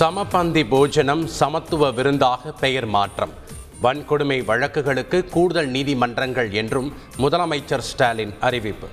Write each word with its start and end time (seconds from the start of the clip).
சமபந்தி 0.00 0.68
போஜனம் 0.68 1.26
சமத்துவ 1.26 1.90
விருந்தாக 1.90 2.52
பெயர் 2.52 2.86
மாற்றம். 2.86 3.32
வன்கொடுமை 3.82 4.44
வழக்குகளுக்கு 4.44 5.28
கூடுதல் 5.28 5.68
நீதிமன்றங்கள் 5.68 6.52
என்றும் 6.52 6.92
முதலமைச்சர் 7.18 7.78
ஸ்டாலின் 7.78 8.34
அறிவிப்பு. 8.40 8.88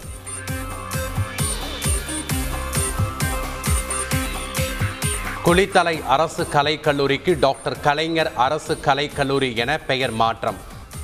குளித்தலை 5.45 6.05
அரசு 6.05 6.47
கலைக்கல்லூரிக்கு 6.53 7.39
டாக்டர் 7.39 7.79
கலைஞர் 7.79 8.31
அரசு 8.35 8.77
கலைக்கல்லூரி 8.85 9.55
என 9.55 9.77
பெயர் 9.77 10.11
மாற்றம். 10.11 10.55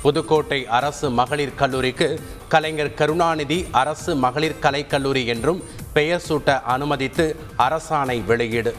புதுக்கோட்டை 0.02 0.66
அரசு 0.66 1.10
மகளிர் 1.10 1.54
கல்லூரிக்கு 1.54 2.20
கலைஞர் 2.48 2.94
கருணாநிதி 2.94 3.66
அரசு 3.70 4.16
மகளிர் 4.16 4.60
கலைக்கல்லூரி 4.62 5.24
என்றும் 5.24 5.62
பெயர் 5.92 6.22
சூட்ட 6.28 6.62
அனுமதித்து 6.62 7.36
அரசாணை 7.58 8.24
வெளியீடு. 8.24 8.74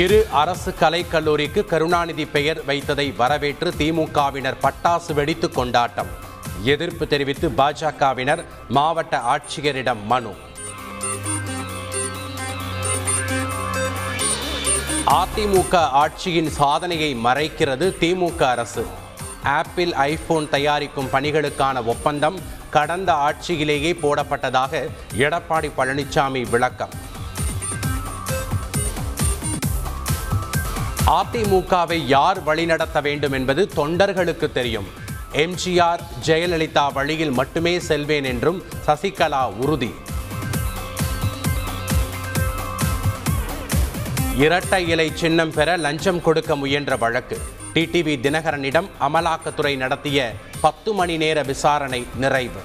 இரு 0.00 0.26
அரசு 0.30 0.74
கலைக்கல்லூரிக்கு 0.80 1.64
கருணாநிதி 1.64 2.26
பெயர் 2.26 2.64
வைத்ததை 2.66 3.16
வரவேற்று 3.16 3.70
திமுகவினர் 3.78 4.56
பட்டாசு 4.62 5.12
வெடித்து 5.14 5.50
கொண்டாட்டம். 5.50 6.06
எதிர்ப்பு 6.62 7.06
தெரிவித்து 7.06 7.48
பாஜகவினர் 7.48 8.44
மாவட்ட 8.68 9.20
ஆட்சியரிடம் 9.34 10.02
மனு. 10.02 10.34
அதிமுக 15.06 15.74
ஆட்சியின் 15.74 16.50
சாதனையை 16.50 17.14
மறைக்கிறது 17.14 17.88
திமுக 18.00 18.42
அரசு. 18.42 18.86
ஆப்பிள் 19.42 19.92
ஐபோன் 19.92 20.48
தயாரிக்கும் 20.48 21.12
பணிகளுக்கான 21.12 21.84
ஒப்பந்தம் 21.84 22.40
கடந்த 22.70 23.12
ஆட்சியிலேயே 23.12 23.94
போடப்பட்டதாக 24.02 24.88
எடப்பாடி 25.18 25.70
பழனிசாமி 25.76 26.50
விளக்கம். 26.50 27.01
அதிமுகவை 31.06 32.06
யார் 32.06 32.42
வழிநடத்த 32.42 33.00
வேண்டும் 33.00 33.32
என்பது 33.32 33.68
தொண்டர்களுக்கு 33.76 34.52
தெரியும். 34.52 34.86
எம்ஜிஆர் 35.32 36.00
ஜெயலலிதா 36.26 36.92
வழியில் 36.92 37.30
மட்டுமே 37.30 37.78
செல்வேன் 37.78 38.24
என்றும் 38.24 38.62
சசிகலா 38.86 39.52
உறுதி. 39.56 39.94
இரட்டை 44.36 44.88
இலை 44.88 45.12
சின்னம் 45.14 45.52
பெற 45.52 45.76
லஞ்சம் 45.76 46.22
கொடுக்க 46.22 46.56
முயன்ற 46.56 46.96
வழக்கு. 46.96 47.38
டிடிவி 47.74 48.14
தினகரனிடம் 48.20 48.88
அமலாக்கத்துறை 49.00 49.76
நடத்திய 49.76 50.32
பத்து 50.60 50.92
மணி 50.92 51.16
நேர 51.16 51.42
விசாரணை 51.42 52.06
நிறைவு. 52.16 52.60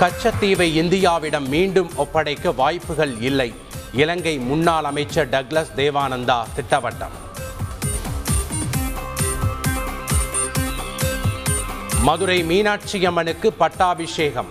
கச்சத்தீவை 0.00 0.66
இந்தியாவிடம் 0.80 1.48
மீண்டும் 1.48 1.90
ஒப்படைக்க 1.96 2.52
வாய்ப்புகள் 2.52 3.20
இல்லை. 3.20 3.54
இலங்கை 3.92 4.38
முன்னாள் 4.38 4.84
அமைச்சர் 4.84 5.28
டக்ளஸ் 5.28 5.70
தேவானந்தா 5.76 6.44
திட்டவட்டம். 6.56 7.14
மதுரை 12.00 12.42
மீனாட்சி 12.42 13.06
அம்மனுக்கு 13.06 13.52
பட்டாபிஷேகம். 13.52 14.50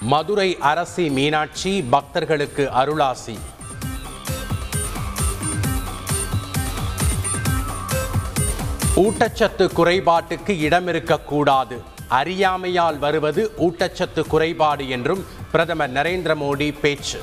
மதுரை 0.00 0.56
அரசி 0.58 1.10
மீனாட்சி 1.10 1.82
பக்தர்களுக்கு 1.82 2.70
அருளாசி. 2.76 3.38
ஊட்டச்சத்து 8.98 9.70
குறைபாட்டுக்கு 9.76 10.58
இடம் 10.58 10.88
இருக்கக்கூடாது 10.88 11.82
அறியாமையால் 12.08 12.98
வருவது 12.98 13.52
ஊட்டச்சத்து 13.58 14.26
குறைபாடு 14.26 14.88
என்றும் 14.88 15.24
பிரதமர் 15.50 15.92
நரேந்திர 15.92 16.34
மோடி 16.42 16.78
பேச்சு. 16.80 17.20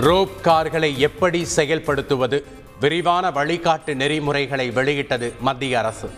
ரோப் 0.00 0.42
கார்களை 0.42 1.00
எப்படி 1.00 1.46
செயல்படுத்துவது? 1.56 2.42
விரிவான 2.80 3.30
வழிகாட்டு 3.30 3.94
நெறிமுறைகளை 3.94 4.70
வெளியிட்டது 4.70 5.34
மத்திய 5.40 5.78
அரசு. 5.78 6.10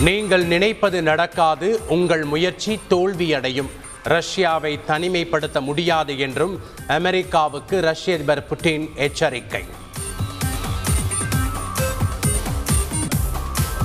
நீங்கள் 0.00 0.44
நினைப்பது 0.44 1.02
நடக்காது 1.02 1.80
உங்கள் 1.88 2.24
முயற்சி 2.24 2.78
தோல்வியடையும். 2.90 3.68
ரஷ்யாவை 4.04 4.78
தனிமைப்படுத்த 4.86 5.60
முடியாது 5.60 6.18
என்றும் 6.18 6.60
அமெரிக்காவுக்கு 6.86 7.80
ரஷ்ய 7.80 8.14
அதிபர் 8.14 8.46
புட்டின் 8.50 8.94
எச்சரிக்கை. 8.94 9.64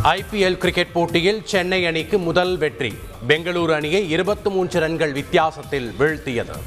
ஐபிஎல் 0.03 0.57
கிரிக்கெட் 0.57 0.91
போட்டியில் 0.91 1.41
சென்னை 1.46 1.85
அணிக்கு 1.85 2.18
முதல் 2.18 2.57
வெற்றி. 2.57 2.94
பெங்களூரு 3.28 3.74
அணியை 3.74 4.09
இருபத்தி 4.09 4.50
மூன்று 4.50 4.80
ரன்கள் 4.80 5.12
வித்தியாசத்தில் 5.12 5.94
வீழ்த்தியது. 6.00 6.57